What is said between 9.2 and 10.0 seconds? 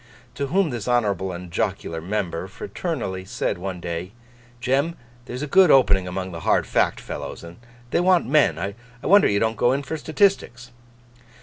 you don't go in for